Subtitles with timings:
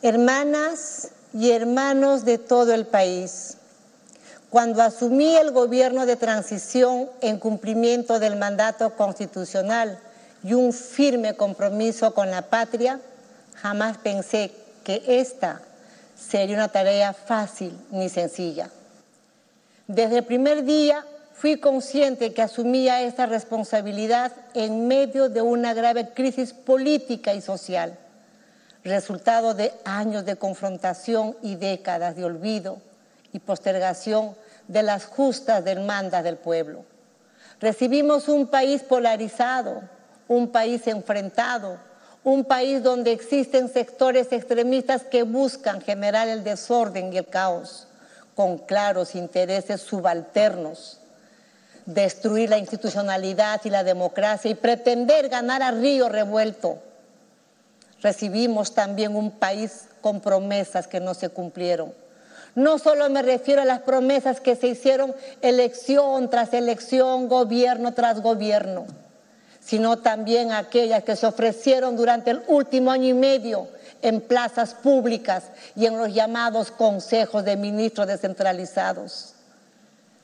[0.00, 3.56] Hermanas y hermanos de todo el país,
[4.48, 9.98] cuando asumí el gobierno de transición en cumplimiento del mandato constitucional
[10.44, 13.00] y un firme compromiso con la patria,
[13.56, 14.52] jamás pensé
[14.84, 15.62] que esta
[16.16, 18.70] sería una tarea fácil ni sencilla.
[19.88, 21.04] Desde el primer día
[21.34, 27.98] fui consciente que asumía esta responsabilidad en medio de una grave crisis política y social,
[28.84, 32.78] resultado de años de confrontación y décadas de olvido
[33.32, 34.34] y postergación
[34.66, 36.84] de las justas demandas del pueblo.
[37.60, 39.82] Recibimos un país polarizado,
[40.28, 41.78] un país enfrentado,
[42.22, 47.86] un país donde existen sectores extremistas que buscan generar el desorden y el caos
[48.34, 51.00] con claros intereses subalternos,
[51.86, 56.78] destruir la institucionalidad y la democracia y pretender ganar a río revuelto.
[58.02, 61.92] Recibimos también un país con promesas que no se cumplieron.
[62.54, 68.20] No solo me refiero a las promesas que se hicieron elección tras elección, gobierno tras
[68.20, 68.86] gobierno,
[69.60, 73.68] sino también aquellas que se ofrecieron durante el último año y medio
[74.02, 75.44] en plazas públicas
[75.76, 79.34] y en los llamados consejos de ministros descentralizados.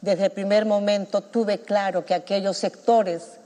[0.01, 3.39] Desde el primer momento tuve claro que aquellos sectores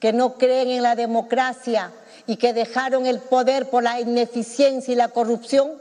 [0.00, 1.92] que no creen en la democracia
[2.26, 5.72] y que dejaron el poder por la ineficiencia y la corrupción,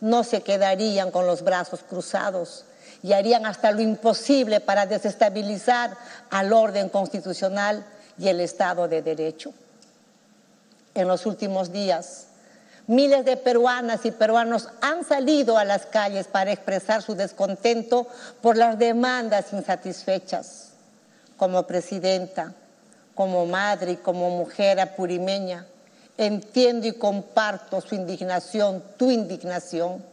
[0.00, 2.64] no se quedarían con los brazos cruzados
[3.02, 5.96] y harían hasta lo imposible para desestabilizar
[6.30, 7.84] al orden constitucional
[8.18, 9.52] y el Estado de Derecho.
[10.94, 12.28] En los últimos días,
[12.88, 18.06] Miles de peruanas y peruanos han salido a las calles para expresar su descontento
[18.40, 20.70] por las demandas insatisfechas.
[21.36, 22.54] Como presidenta,
[23.18, 25.66] como madre y como mujer apurimeña,
[26.16, 30.04] entiendo y comparto su indignación, tu indignación.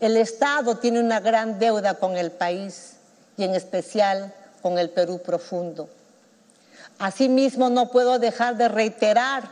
[0.00, 2.94] El Estado tiene una gran deuda con el país
[3.36, 5.88] y en especial con el Perú profundo.
[6.98, 9.44] Asimismo, no puedo dejar de reiterar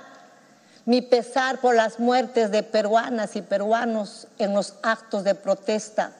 [0.84, 6.10] mi pesar por las muertes de peruanas y peruanos en los actos de protesta,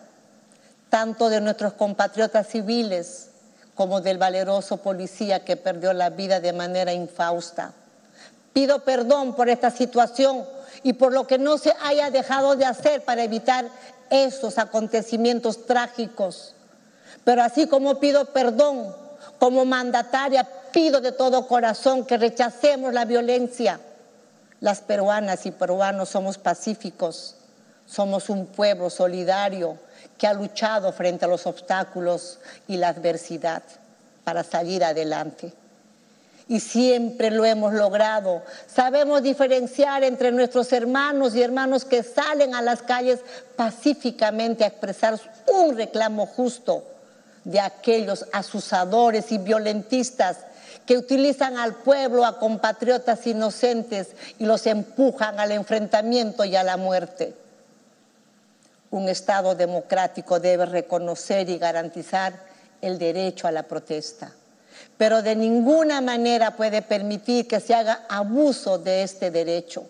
[0.88, 3.30] tanto de nuestros compatriotas civiles
[3.74, 7.72] como del valeroso policía que perdió la vida de manera infausta.
[8.52, 10.44] Pido perdón por esta situación
[10.82, 13.66] y por lo que no se haya dejado de hacer para evitar
[14.10, 16.54] esos acontecimientos trágicos.
[17.24, 18.94] Pero así como pido perdón,
[19.38, 23.80] como mandataria pido de todo corazón que rechacemos la violencia
[24.64, 27.34] las peruanas y peruanos somos pacíficos,
[27.86, 29.78] somos un pueblo solidario
[30.18, 32.38] que ha luchado frente a los obstáculos
[32.68, 33.62] y la adversidad
[34.24, 35.52] para salir adelante.
[36.46, 38.42] Y siempre lo hemos logrado.
[38.66, 43.20] Sabemos diferenciar entre nuestros hermanos y hermanos que salen a las calles
[43.56, 46.84] pacíficamente a expresar un reclamo justo
[47.44, 50.38] de aquellos asusadores y violentistas
[50.86, 56.76] que utilizan al pueblo, a compatriotas inocentes y los empujan al enfrentamiento y a la
[56.76, 57.34] muerte.
[58.94, 62.32] Un Estado democrático debe reconocer y garantizar
[62.80, 64.30] el derecho a la protesta,
[64.96, 69.84] pero de ninguna manera puede permitir que se haga abuso de este derecho.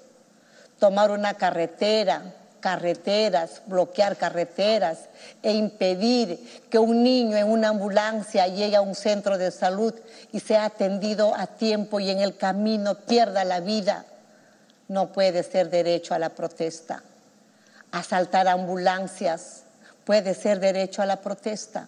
[0.79, 5.01] Tomar una carretera, carreteras, bloquear carreteras
[5.43, 9.93] e impedir que un niño en una ambulancia llegue a un centro de salud
[10.33, 14.07] y sea atendido a tiempo y en el camino pierda la vida,
[14.89, 17.03] no puede ser derecho a la protesta.
[17.95, 19.63] Asaltar ambulancias.
[20.05, 21.87] Puede ser derecho a la protesta,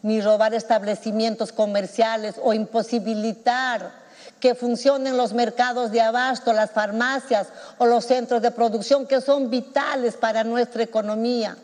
[0.00, 3.90] ni robar establecimientos comerciales o imposibilitar
[4.38, 9.50] que funcionen los mercados de abasto, las farmacias o los centros de producción que son
[9.50, 11.56] vitales para nuestra economía.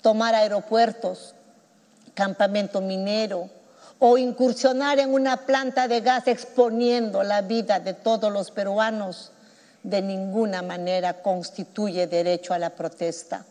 [0.00, 1.34] Tomar aeropuertos,
[2.14, 3.50] campamento minero
[3.98, 9.30] o incursionar en una planta de gas exponiendo la vida de todos los peruanos
[9.82, 13.44] de ninguna manera constituye derecho a la protesta.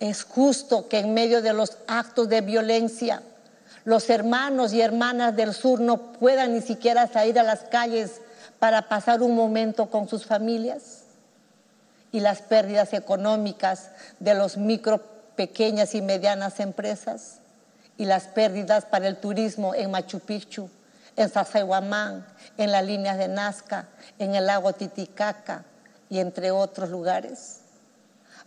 [0.00, 3.22] Es justo que en medio de los actos de violencia
[3.84, 8.20] los hermanos y hermanas del sur no puedan ni siquiera salir a las calles
[8.58, 11.02] para pasar un momento con sus familias
[12.10, 13.90] y las pérdidas económicas
[14.20, 15.02] de los micro,
[15.36, 17.40] pequeñas y medianas empresas
[17.98, 20.70] y las pérdidas para el turismo en Machu Picchu,
[21.16, 22.26] en Sacsayhuamán,
[22.56, 23.88] en las líneas de Nazca,
[24.18, 25.64] en el lago Titicaca
[26.08, 27.60] y entre otros lugares.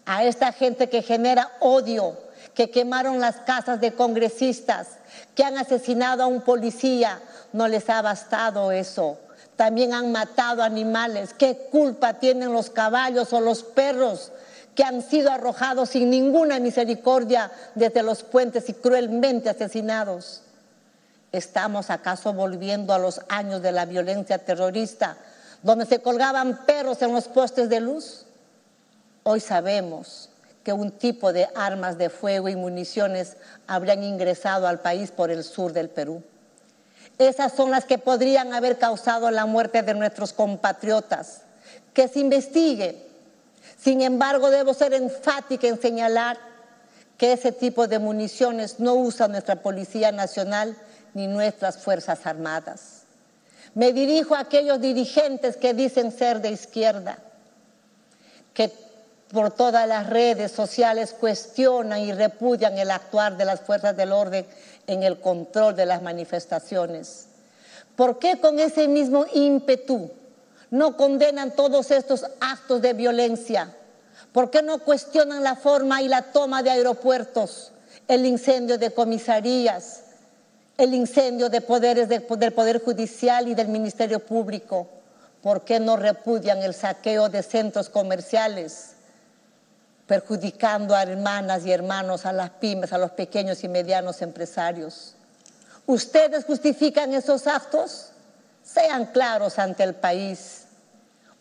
[0.06, 2.18] A esta gente que genera odio,
[2.54, 4.88] que quemaron las casas de congresistas,
[5.36, 7.20] que han asesinado a un policía,
[7.54, 9.20] no les ha bastado eso.
[9.56, 11.34] También han matado animales.
[11.34, 14.32] ¿Qué culpa tienen los caballos o los perros
[14.78, 20.44] que han sido arrojados sin ninguna misericordia desde los puentes y cruelmente asesinados.
[21.32, 25.18] ¿Estamos acaso volviendo a los años de la violencia terrorista,
[25.62, 28.26] donde se colgaban perros en los postes de luz?
[29.24, 30.30] Hoy sabemos
[30.64, 33.38] que un tipo de armas de fuego y municiones
[33.68, 36.24] habrían ingresado al país por el sur del Perú.
[37.18, 41.42] Esas son las que podrían haber causado la muerte de nuestros compatriotas.
[41.94, 43.08] Que se investigue.
[43.78, 46.38] Sin embargo, debo ser enfática en señalar
[47.18, 50.76] que ese tipo de municiones no usa nuestra Policía Nacional
[51.18, 53.02] ni nuestras Fuerzas Armadas.
[53.74, 57.18] Me dirijo a aquellos dirigentes que dicen ser de izquierda,
[58.54, 58.72] que
[59.34, 64.46] por todas las redes sociales cuestionan y repudian el actuar de las fuerzas del orden
[64.86, 67.26] en el control de las manifestaciones.
[67.96, 70.12] ¿Por qué con ese mismo ímpetu
[70.70, 73.74] no condenan todos estos actos de violencia?
[74.32, 77.72] ¿Por qué no cuestionan la forma y la toma de aeropuertos,
[78.08, 80.04] el incendio de comisarías,
[80.78, 84.88] el incendio de poderes del Poder Judicial y del Ministerio Público?
[85.42, 88.98] ¿Por qué no repudian el saqueo de centros comerciales?
[90.08, 95.14] perjudicando a hermanas y hermanos, a las pymes, a los pequeños y medianos empresarios.
[95.86, 98.10] ¿Ustedes justifican esos actos?
[98.64, 100.64] Sean claros ante el país.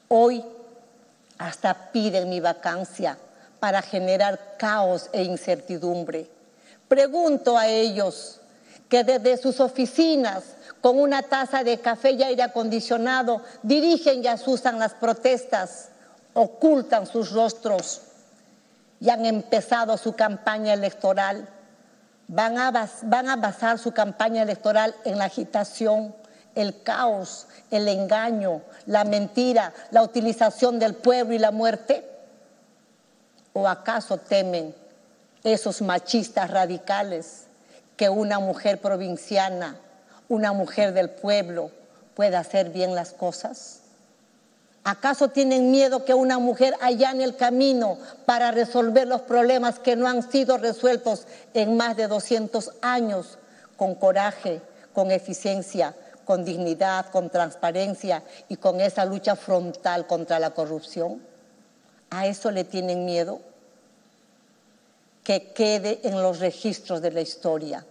[0.08, 0.44] Hoy
[1.38, 3.16] hasta piden mi vacancia
[3.60, 6.28] para generar caos e incertidumbre.
[6.88, 8.40] Pregunto a ellos
[8.88, 10.44] que desde sus oficinas,
[10.80, 15.88] con una taza de café y aire acondicionado, dirigen y asustan las protestas,
[16.34, 18.02] ocultan sus rostros
[19.00, 21.48] y han empezado su campaña electoral.
[22.28, 26.14] Van a basar su campaña electoral en la agitación,
[26.54, 32.08] el caos, el engaño, la mentira, la utilización del pueblo y la muerte.
[33.52, 34.74] ¿O acaso temen
[35.42, 37.45] esos machistas radicales
[37.96, 39.76] que una mujer provinciana,
[40.28, 41.70] una mujer del pueblo
[42.14, 43.80] pueda hacer bien las cosas?
[44.84, 50.06] ¿Acaso tienen miedo que una mujer allane el camino para resolver los problemas que no
[50.06, 53.38] han sido resueltos en más de 200 años
[53.76, 54.60] con coraje,
[54.92, 55.92] con eficiencia,
[56.24, 61.20] con dignidad, con transparencia y con esa lucha frontal contra la corrupción?
[62.10, 63.40] ¿A eso le tienen miedo?
[65.26, 67.84] Que quede en los registros de la historia.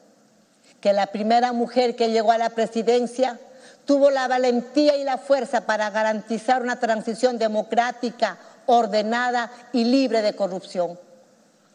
[0.80, 3.38] Que la primera mujer que llegó a la presidencia
[3.84, 8.38] tuvo la valentía y la fuerza para garantizar una transición democrática,
[8.68, 10.98] ordenada y libre de corrupción.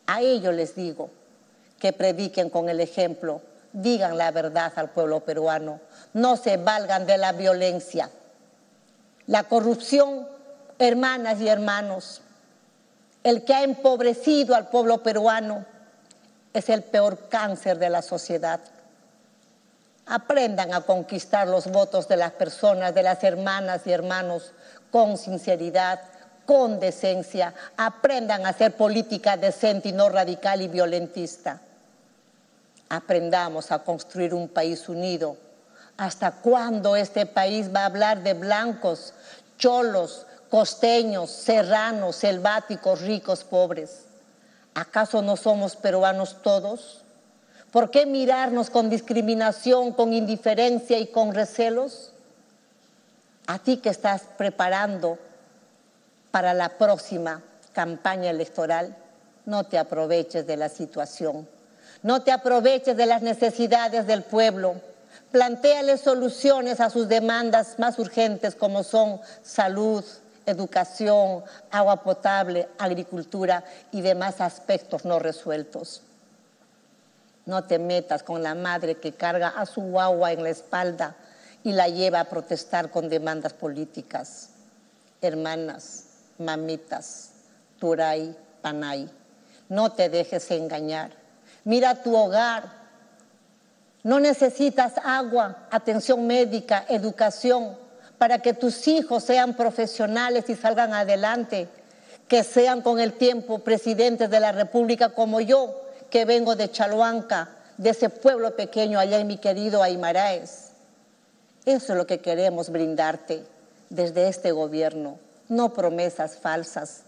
[0.07, 1.11] A ellos les digo
[1.79, 3.43] que prediquen con el ejemplo,
[3.75, 5.79] digan la verdad al pueblo peruano,
[6.15, 8.09] no se valgan de la violencia.
[9.27, 10.27] La corrupción,
[10.79, 12.23] hermanas y hermanos,
[13.23, 15.65] el que ha empobrecido al pueblo peruano
[16.53, 18.61] es el peor cáncer de la sociedad.
[20.07, 24.53] Aprendan a conquistar los votos de las personas, de las hermanas y hermanos,
[24.91, 26.01] con sinceridad,
[26.47, 27.55] con decencia.
[27.77, 31.61] Aprendan a hacer política decente y no radical y violentista.
[32.89, 35.37] Aprendamos a construir un país unido.
[35.97, 39.13] ¿Hasta cuándo este país va a hablar de blancos,
[39.59, 44.07] cholos, costeños, serranos, selváticos, ricos, pobres?
[44.75, 47.03] ¿Acaso no somos peruanos todos?
[47.71, 52.13] ¿Por qué mirarnos con discriminación, con indiferencia y con recelos?
[53.47, 55.19] A ti que estás preparando
[56.31, 58.97] para la próxima campaña electoral,
[59.47, 61.49] no te aproveches de la situación,
[62.03, 64.81] no te aproveches de las necesidades del pueblo.
[65.31, 70.05] Plantéale soluciones a sus demandas más urgentes como son salud,
[70.47, 76.03] educación, agua potable, agricultura y demás aspectos no resueltos.
[77.47, 81.17] No te metas con la madre que carga a su guagua en la espalda
[81.65, 84.51] y la lleva a protestar con demandas políticas.
[85.21, 86.05] Hermanas,
[86.39, 87.31] mamitas,
[87.79, 89.11] Turay, Panay,
[89.69, 91.13] no te dejes engañar.
[91.65, 92.81] Mira tu hogar.
[94.03, 97.77] No necesitas agua, atención médica, educación,
[98.21, 101.69] para que tus hijos sean profesionales y salgan adelante,
[102.29, 107.49] que sean con el tiempo presidentes de la República como yo, que vengo de Chaluanca,
[107.79, 110.73] de ese pueblo pequeño allá en mi querido Aymaraes.
[111.65, 113.43] Eso es lo que queremos brindarte
[113.89, 117.05] desde este gobierno, no promesas falsas,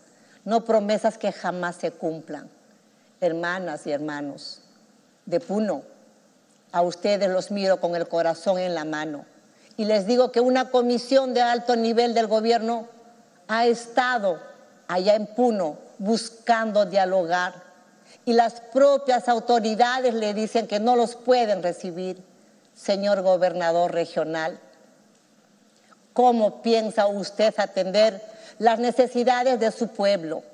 [0.46, 2.48] no promesas que jamás se cumplan.
[3.20, 4.62] Hermanas y hermanos
[5.26, 5.82] de Puno,
[6.72, 9.26] a ustedes los miro con el corazón en la mano
[9.82, 12.86] y les digo que una comisión de alto nivel del gobierno
[13.48, 14.38] ha estado
[14.86, 17.52] allá en Puno buscando dialogar
[18.24, 22.22] y las propias autoridades le dicen que no los pueden recibir,
[22.76, 24.60] señor gobernador regional.
[26.12, 28.22] ¿Cómo piensa usted atender
[28.60, 30.44] las necesidades de su pueblo?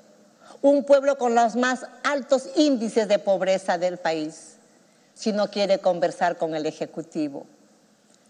[0.63, 4.55] Un pueblo con los más altos índices de pobreza del país,
[5.13, 7.45] si no quiere conversar con el Ejecutivo.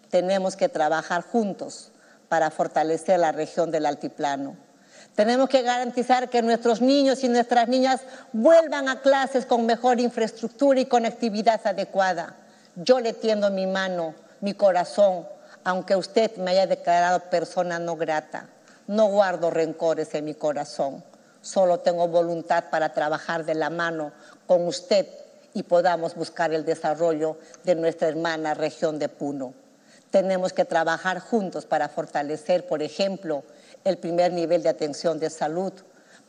[0.10, 1.92] Tenemos que trabajar juntos
[2.30, 4.56] para fortalecer la región del Altiplano.
[5.16, 8.02] Tenemos que garantizar que nuestros niños y nuestras niñas
[8.32, 12.36] vuelvan a clases con mejor infraestructura y conectividad adecuada.
[12.76, 15.28] Yo le tiendo mi mano, mi corazón,
[15.64, 18.48] aunque usted me haya declarado persona no grata.
[18.88, 21.04] No guardo rencores en mi corazón.
[21.42, 24.12] Solo tengo voluntad para trabajar de la mano
[24.48, 25.08] con usted
[25.54, 29.54] y podamos buscar el desarrollo de nuestra hermana región de Puno.
[30.12, 33.44] Tenemos que trabajar juntos para fortalecer, por ejemplo,
[33.84, 35.74] el primer nivel de atención de salud,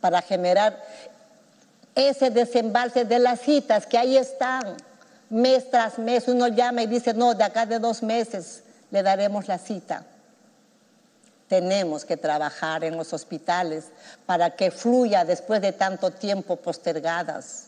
[0.01, 0.83] para generar
[1.95, 4.77] ese desembalse de las citas que ahí están,
[5.29, 6.29] mes tras mes.
[6.29, 10.05] Uno llama y dice, no, de acá de dos meses le daremos la cita.
[11.49, 13.87] Tenemos que trabajar en los hospitales
[14.25, 17.67] para que fluya después de tanto tiempo postergadas.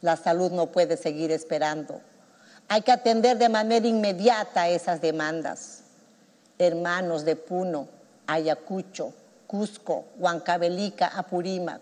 [0.00, 2.00] La salud no puede seguir esperando.
[2.72, 5.80] Hay que atender de manera inmediata esas demandas.
[6.56, 7.88] Hermanos de Puno,
[8.28, 9.12] Ayacucho,
[9.48, 11.80] Cusco, Huancavelica, Apurímac.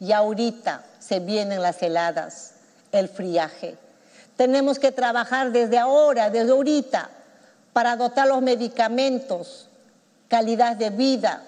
[0.00, 2.52] Y ahorita se vienen las heladas,
[2.90, 3.76] el friaje.
[4.38, 7.10] Tenemos que trabajar desde ahora, desde ahorita,
[7.74, 9.68] para dotar los medicamentos,
[10.28, 11.42] calidad de vida.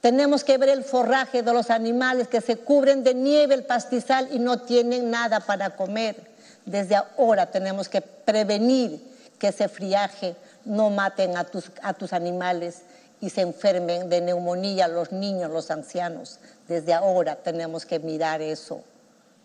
[0.00, 4.28] Tenemos que ver el forraje de los animales que se cubren de nieve, el pastizal
[4.30, 6.35] y no tienen nada para comer.
[6.66, 9.00] Desde ahora tenemos que prevenir
[9.38, 12.82] que ese friaje no maten a tus, a tus animales
[13.20, 16.38] y se enfermen de neumonía los niños, los ancianos.
[16.68, 18.82] Desde ahora tenemos que mirar eso.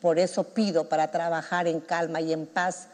[0.02, 2.88] Por eso pido para trabajar en calma y en paz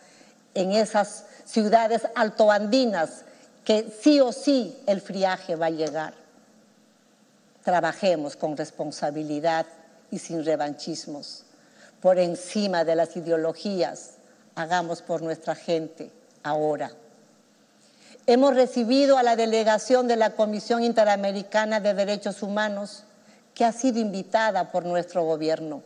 [0.53, 3.23] en esas ciudades altoandinas
[3.63, 6.13] que sí o sí el friaje va a llegar.
[7.63, 9.65] Trabajemos con responsabilidad
[10.09, 11.43] y sin revanchismos.
[12.01, 14.16] Por encima de las ideologías,
[14.57, 16.11] hagamos por nuestra gente
[16.41, 16.91] ahora.
[18.25, 23.03] Hemos recibido a la delegación de la Comisión Interamericana de Derechos Humanos,
[23.53, 25.83] que ha sido invitada por nuestro gobierno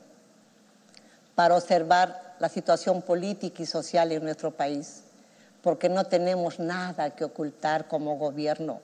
[1.35, 5.03] para observar la situación política y social en nuestro país,
[5.61, 8.79] porque no tenemos nada que ocultar como gobierno.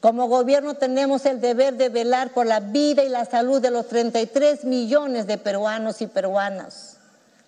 [0.00, 3.88] Como gobierno tenemos el deber de velar por la vida y la salud de los
[3.88, 6.91] 33 millones de peruanos y peruanas.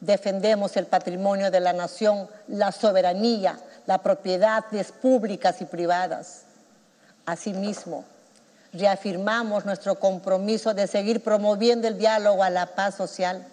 [0.04, 6.42] Defendemos el patrimonio de la nación, la soberanía, la propiedades públicas y privadas.
[7.24, 8.04] Asimismo,
[8.74, 13.46] reafirmamos nuestro compromiso de seguir promoviendo el diálogo a la paz social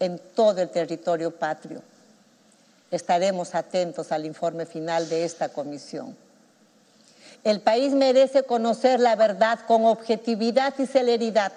[0.00, 1.82] en todo el territorio patrio.
[2.90, 6.16] Estaremos atentos al informe final de esta comisión.
[7.44, 11.52] El país merece conocer la verdad con objetividad y celeridad.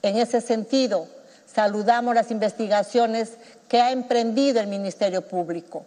[0.00, 1.06] En ese sentido,
[1.52, 3.32] saludamos las investigaciones
[3.68, 5.84] que ha emprendido el Ministerio Público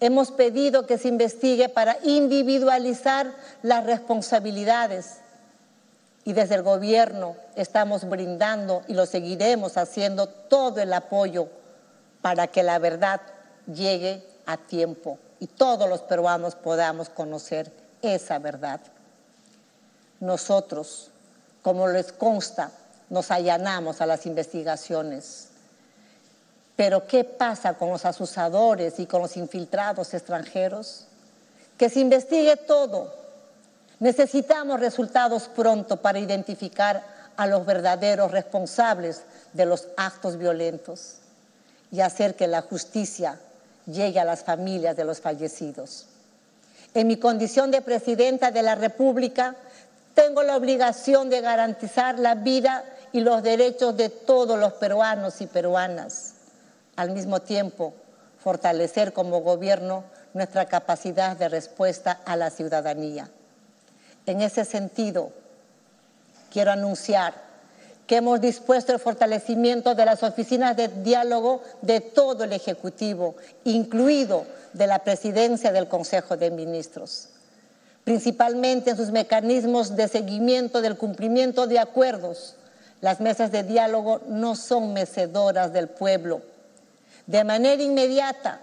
[0.00, 5.18] Hemos pedido que se investigue para individualizar las responsabilidades
[6.24, 11.48] y desde el gobierno estamos brindando y lo seguiremos haciendo todo el apoyo
[12.22, 13.20] para que la verdad
[13.66, 17.70] llegue a tiempo y todos los peruanos podamos conocer
[18.00, 18.80] esa verdad.
[20.20, 21.10] Nosotros,
[21.60, 22.70] como les consta,
[23.10, 25.50] nos allanamos a las investigaciones
[26.80, 31.04] pero ¿qué pasa con los asusadores y con los infiltrados extranjeros?
[31.76, 33.14] Que se investigue todo.
[33.98, 37.04] Necesitamos resultados pronto para identificar
[37.36, 41.16] a los verdaderos responsables de los actos violentos
[41.92, 43.38] y hacer que la justicia
[43.84, 46.06] llegue a las familias de los fallecidos.
[46.94, 49.54] En mi condición de presidenta de la República,
[50.14, 55.46] tengo la obligación de garantizar la vida y los derechos de todos los peruanos y
[55.46, 56.34] peruanas
[56.96, 57.94] al mismo tiempo
[58.42, 63.28] fortalecer como gobierno nuestra capacidad de respuesta a la ciudadanía.
[64.26, 65.32] En ese sentido,
[66.50, 67.34] quiero anunciar
[68.06, 74.46] que hemos dispuesto el fortalecimiento de las oficinas de diálogo de todo el Ejecutivo, incluido
[74.72, 77.28] de la presidencia del Consejo de Ministros,
[78.04, 82.56] principalmente en sus mecanismos de seguimiento del cumplimiento de acuerdos.
[83.00, 86.42] Las mesas de diálogo no son mecedoras del pueblo,
[87.26, 88.60] de manera inmediata,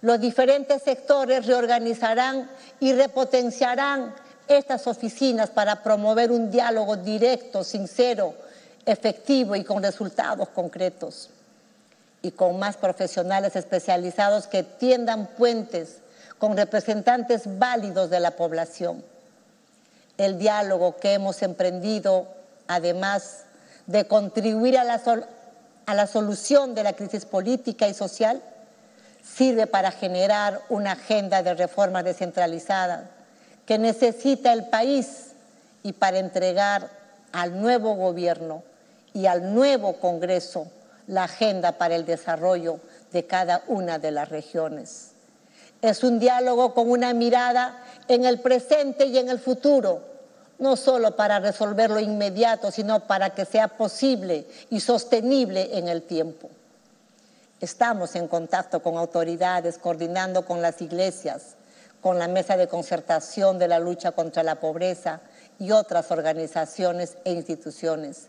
[0.00, 2.48] los diferentes sectores reorganizarán
[2.80, 4.14] y repotenciarán
[4.48, 8.34] estas oficinas para promover un diálogo directo, sincero
[8.86, 11.28] efectivo y con resultados concretos,
[12.22, 15.98] y con más profesionales especializados que tiendan puentes
[16.38, 19.02] con representantes válidos de la población.
[20.16, 22.28] El diálogo que hemos emprendido,
[22.68, 23.45] además
[23.86, 25.00] de contribuir a la,
[25.86, 28.42] a la solución de la crisis política y social,
[29.22, 33.10] sirve para generar una agenda de reforma descentralizada
[33.66, 35.32] que necesita el país
[35.82, 36.88] y para entregar
[37.32, 38.62] al nuevo gobierno
[39.12, 40.68] y al nuevo Congreso
[41.06, 42.80] la agenda para el desarrollo
[43.12, 45.12] de cada una de las regiones.
[45.82, 50.00] Es un diálogo con una mirada en el presente y en el futuro,
[50.58, 56.02] no solo para resolver lo inmediato, sino para que sea posible y sostenible en el
[56.02, 56.48] tiempo.
[57.60, 61.56] Estamos en contacto con autoridades, coordinando con las iglesias,
[62.00, 65.20] con la Mesa de Concertación de la Lucha contra la Pobreza
[65.58, 68.28] y otras organizaciones e instituciones,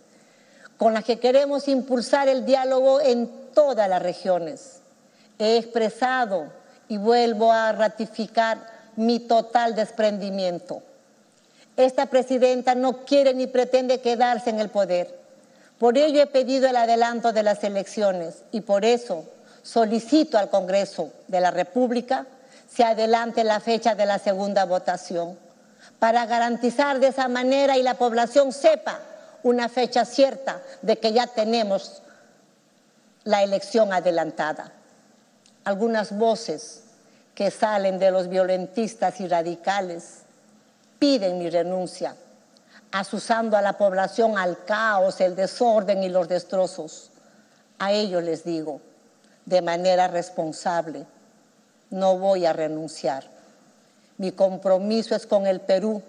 [0.77, 4.79] con las que queremos impulsar el diálogo en todas las regiones.
[5.39, 6.51] He expresado
[6.87, 8.57] y vuelvo a ratificar
[8.95, 10.81] mi total desprendimiento.
[11.77, 15.15] Esta presidenta no quiere ni pretende quedarse en el poder.
[15.77, 19.25] Por ello he pedido el adelanto de las elecciones y por eso
[19.61, 22.25] solicito al Congreso de la República
[22.67, 25.37] se adelante la fecha de la segunda votación
[25.99, 28.99] para garantizar de esa manera y la población sepa
[29.43, 32.01] una fecha cierta de que ya tenemos
[33.23, 34.71] la elección adelantada.
[35.63, 36.83] Algunas voces
[37.35, 40.23] que salen de los violentistas y radicales
[40.99, 42.15] piden mi renuncia,
[42.91, 47.11] asusando a la población al caos, el desorden y los destrozos.
[47.79, 48.81] A ellos les digo,
[49.45, 51.05] de manera responsable,
[51.89, 53.23] no voy a renunciar.
[54.17, 56.01] Mi compromiso es con el Perú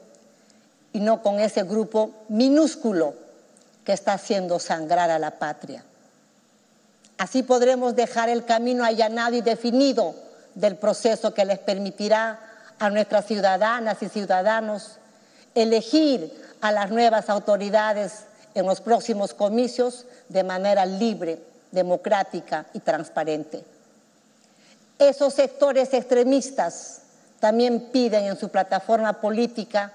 [0.92, 3.14] y no con ese grupo minúsculo
[3.84, 5.84] que está haciendo sangrar a la patria.
[7.18, 10.14] Así podremos dejar el camino allanado y definido
[10.54, 12.47] del proceso que les permitirá
[12.78, 14.98] a nuestras ciudadanas y ciudadanos
[15.54, 23.64] elegir a las nuevas autoridades en los próximos comicios de manera libre, democrática y transparente.
[24.98, 27.02] Esos sectores extremistas
[27.40, 29.92] también piden en su plataforma política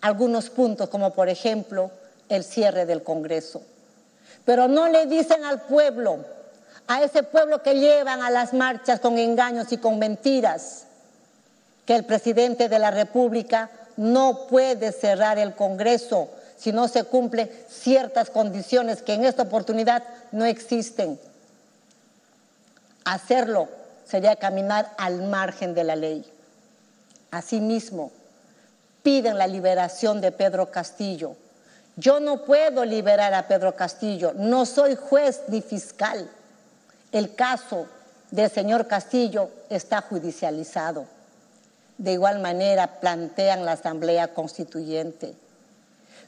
[0.00, 1.90] algunos puntos, como por ejemplo
[2.28, 3.62] el cierre del Congreso.
[4.44, 6.24] Pero no le dicen al pueblo,
[6.88, 10.86] a ese pueblo que llevan a las marchas con engaños y con mentiras,
[11.86, 17.50] que el presidente de la República no puede cerrar el Congreso si no se cumplen
[17.68, 21.18] ciertas condiciones que en esta oportunidad no existen.
[23.04, 23.68] Hacerlo
[24.06, 26.24] sería caminar al margen de la ley.
[27.30, 28.10] Asimismo,
[29.02, 31.36] piden la liberación de Pedro Castillo.
[31.96, 36.28] Yo no puedo liberar a Pedro Castillo, no soy juez ni fiscal.
[37.12, 37.86] El caso
[38.30, 41.06] del señor Castillo está judicializado.
[42.00, 45.34] De igual manera plantean la Asamblea Constituyente.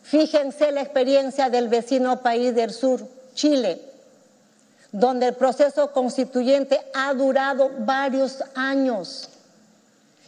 [0.03, 3.01] Fíjense la experiencia del vecino país del sur,
[3.35, 3.81] Chile,
[4.91, 9.31] donde el proceso constituyente ha durado varios años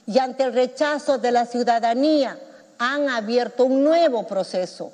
[0.06, 2.38] y ante el rechazo de la ciudadanía
[2.78, 4.92] han abierto un nuevo proceso.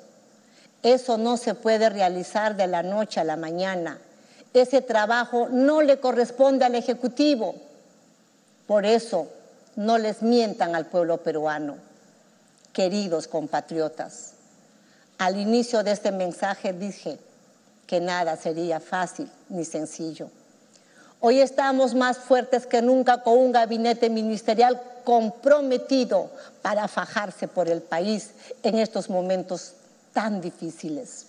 [0.83, 3.99] Eso no se puede realizar de la noche a la mañana.
[4.53, 7.55] Ese trabajo no le corresponde al Ejecutivo.
[8.67, 9.29] Por eso,
[9.75, 11.77] no les mientan al pueblo peruano.
[12.73, 14.33] Queridos compatriotas,
[15.17, 17.19] al inicio de este mensaje dije,
[17.85, 20.29] que nada sería fácil ni sencillo.
[21.19, 26.31] Hoy estamos más fuertes que nunca con un gabinete ministerial comprometido
[26.61, 28.31] para fajarse por el país
[28.63, 29.73] en estos momentos
[30.13, 31.25] tan difíciles.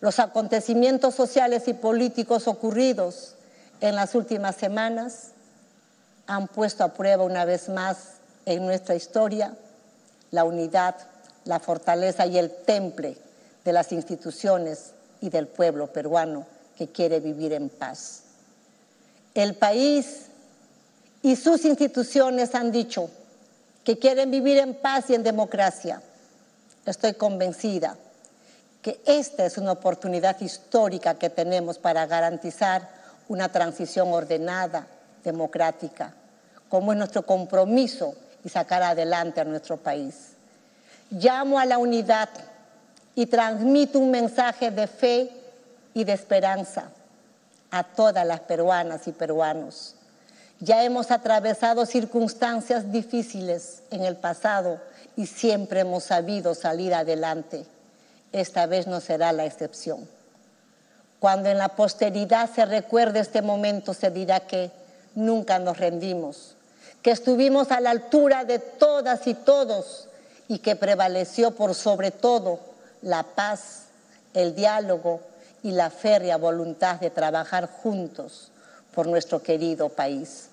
[0.00, 3.34] Los acontecimientos sociales y políticos ocurridos
[3.80, 5.31] en las últimas semanas
[6.32, 8.14] han puesto a prueba una vez más
[8.46, 9.54] en nuestra historia
[10.30, 10.96] la unidad,
[11.44, 13.16] la fortaleza y el temple
[13.64, 18.22] de las instituciones y del pueblo peruano que quiere vivir en paz.
[19.34, 20.26] El país
[21.22, 23.10] y sus instituciones han dicho
[23.84, 26.00] que quieren vivir en paz y en democracia.
[26.86, 27.96] Estoy convencida
[28.80, 32.88] que esta es una oportunidad histórica que tenemos para garantizar
[33.28, 34.86] una transición ordenada,
[35.22, 36.14] democrática,
[36.72, 40.28] como es nuestro compromiso y sacar adelante a nuestro país.
[41.10, 42.30] Llamo a la unidad
[43.14, 45.30] y transmito un mensaje de fe
[45.92, 46.84] y de esperanza
[47.70, 49.96] a todas las peruanas y peruanos.
[50.60, 54.80] Ya hemos atravesado circunstancias difíciles en el pasado
[55.14, 57.66] y siempre hemos sabido salir adelante.
[58.32, 60.08] esta vez no será la excepción.
[61.20, 64.70] Cuando en la posteridad se recuerde este momento, se dirá que
[65.14, 66.56] nunca nos rendimos,
[67.02, 70.08] que estuvimos a la altura de todas y todos
[70.48, 72.60] y que prevaleció por sobre todo
[73.02, 73.84] la paz,
[74.34, 75.20] el diálogo
[75.62, 78.50] y la férrea voluntad de trabajar juntos
[78.94, 80.48] por nuestro querido país.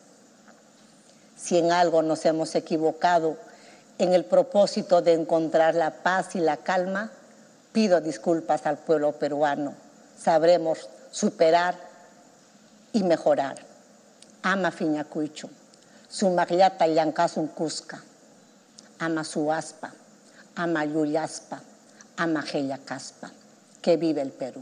[1.38, 3.38] Si en algo nos hemos equivocado
[3.97, 7.12] en el propósito de encontrar la paz y la calma,
[7.71, 9.73] pido disculpas al pueblo peruano.
[10.17, 11.75] Sabremos superar
[12.93, 13.57] y mejorar.
[14.41, 15.49] Ama Fiñacuicho,
[16.10, 18.02] su magliata yancasun cusca,
[19.00, 19.91] ama su aspa,
[20.56, 21.62] ama Yuyaspa,
[22.17, 22.43] ama
[22.86, 23.32] Caspa.
[23.82, 24.62] Que vive el Perú.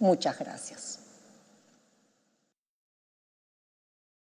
[0.00, 0.98] Muchas gracias.